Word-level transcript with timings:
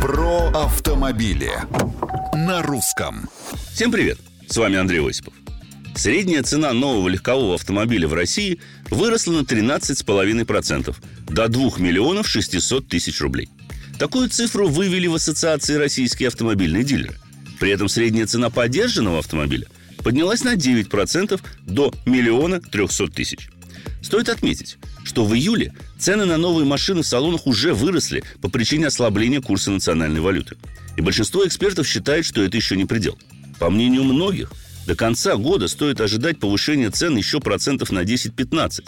Про 0.00 0.48
автомобили 0.54 1.50
на 2.34 2.62
русском. 2.62 3.28
Всем 3.72 3.90
привет! 3.90 4.18
С 4.46 4.56
вами 4.56 4.76
Андрей 4.76 5.06
Осипов. 5.06 5.34
Средняя 5.96 6.42
цена 6.42 6.72
нового 6.72 7.08
легкового 7.08 7.56
автомобиля 7.56 8.06
в 8.06 8.14
России 8.14 8.60
выросла 8.90 9.32
на 9.32 9.40
13,5% 9.40 10.94
до 11.28 11.48
2 11.48 11.70
миллионов 11.78 12.28
600 12.28 12.86
тысяч 12.88 13.20
рублей. 13.20 13.48
Такую 13.98 14.28
цифру 14.28 14.68
вывели 14.68 15.08
в 15.08 15.16
Ассоциации 15.16 15.74
российские 15.74 16.28
автомобильные 16.28 16.84
дилеры. 16.84 17.16
При 17.58 17.70
этом 17.70 17.88
средняя 17.88 18.26
цена 18.26 18.50
поддержанного 18.50 19.18
автомобиля 19.18 19.66
поднялась 20.04 20.44
на 20.44 20.54
9% 20.54 21.40
до 21.62 21.92
миллиона 22.06 22.60
300 22.60 23.08
тысяч. 23.08 23.50
Стоит 24.02 24.28
отметить, 24.28 24.78
что 25.04 25.24
в 25.24 25.34
июле 25.34 25.74
цены 25.98 26.24
на 26.24 26.36
новые 26.36 26.64
машины 26.64 27.02
в 27.02 27.06
салонах 27.06 27.46
уже 27.46 27.74
выросли 27.74 28.22
по 28.40 28.48
причине 28.48 28.86
ослабления 28.86 29.40
курса 29.40 29.70
национальной 29.70 30.20
валюты. 30.20 30.56
И 30.96 31.00
большинство 31.00 31.46
экспертов 31.46 31.86
считает, 31.86 32.24
что 32.24 32.42
это 32.42 32.56
еще 32.56 32.76
не 32.76 32.84
предел. 32.84 33.18
По 33.58 33.70
мнению 33.70 34.04
многих, 34.04 34.52
до 34.86 34.94
конца 34.94 35.36
года 35.36 35.68
стоит 35.68 36.00
ожидать 36.00 36.40
повышения 36.40 36.90
цен 36.90 37.16
еще 37.16 37.40
процентов 37.40 37.90
на 37.90 38.04
10-15. 38.04 38.84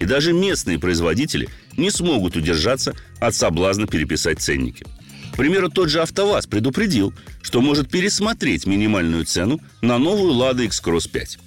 И 0.00 0.04
даже 0.04 0.32
местные 0.32 0.78
производители 0.78 1.48
не 1.76 1.90
смогут 1.90 2.36
удержаться 2.36 2.94
от 3.20 3.34
соблазна 3.34 3.86
переписать 3.86 4.40
ценники. 4.40 4.84
К 5.32 5.36
примеру, 5.36 5.68
тот 5.68 5.90
же 5.90 6.00
«АвтоВАЗ» 6.00 6.46
предупредил, 6.46 7.12
что 7.42 7.60
может 7.60 7.90
пересмотреть 7.90 8.66
минимальную 8.66 9.24
цену 9.24 9.60
на 9.80 9.98
новую 9.98 10.32
«Лада 10.32 10.62
X-Cross 10.64 11.10
5». 11.12 11.38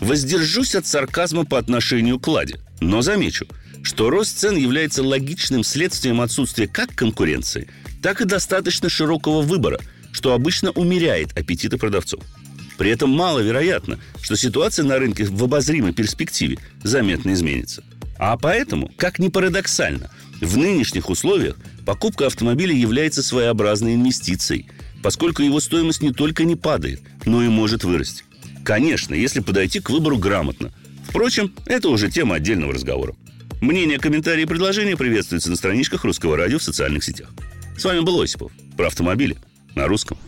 Воздержусь 0.00 0.74
от 0.74 0.86
сарказма 0.86 1.44
по 1.44 1.58
отношению 1.58 2.18
к 2.18 2.26
«Ладе», 2.28 2.58
но 2.80 3.02
замечу, 3.02 3.46
что 3.82 4.10
рост 4.10 4.38
цен 4.38 4.56
является 4.56 5.02
логичным 5.02 5.62
следствием 5.62 6.20
отсутствия 6.20 6.66
как 6.66 6.94
конкуренции, 6.94 7.68
так 8.02 8.20
и 8.20 8.24
достаточно 8.24 8.88
широкого 8.88 9.42
выбора, 9.42 9.78
что 10.12 10.32
обычно 10.32 10.70
умеряет 10.70 11.36
аппетиты 11.36 11.76
продавцов. 11.76 12.22
При 12.78 12.90
этом 12.90 13.10
маловероятно, 13.10 13.98
что 14.20 14.36
ситуация 14.36 14.84
на 14.84 14.98
рынке 14.98 15.24
в 15.24 15.44
обозримой 15.44 15.92
перспективе 15.92 16.58
заметно 16.82 17.32
изменится. 17.32 17.84
А 18.18 18.36
поэтому, 18.36 18.90
как 18.96 19.18
ни 19.18 19.28
парадоксально, 19.28 20.10
в 20.40 20.56
нынешних 20.56 21.10
условиях 21.10 21.56
покупка 21.84 22.26
автомобиля 22.26 22.74
является 22.74 23.22
своеобразной 23.22 23.94
инвестицией, 23.94 24.68
поскольку 25.02 25.42
его 25.42 25.60
стоимость 25.60 26.02
не 26.02 26.12
только 26.12 26.44
не 26.44 26.56
падает, 26.56 27.00
но 27.24 27.44
и 27.44 27.48
может 27.48 27.84
вырасти. 27.84 28.24
Конечно, 28.64 29.14
если 29.14 29.40
подойти 29.40 29.80
к 29.80 29.90
выбору 29.90 30.16
грамотно. 30.16 30.72
Впрочем, 31.06 31.54
это 31.66 31.90
уже 31.90 32.10
тема 32.10 32.36
отдельного 32.36 32.72
разговора. 32.72 33.14
Мнения, 33.60 33.98
комментарии 33.98 34.42
и 34.42 34.46
предложения 34.46 34.96
приветствуются 34.96 35.50
на 35.50 35.56
страничках 35.56 36.04
Русского 36.04 36.36
радио 36.36 36.58
в 36.58 36.62
социальных 36.62 37.04
сетях. 37.04 37.28
С 37.76 37.84
вами 37.84 38.00
был 38.00 38.20
Осипов. 38.20 38.52
Про 38.76 38.86
автомобили 38.86 39.36
на 39.74 39.86
русском. 39.86 40.18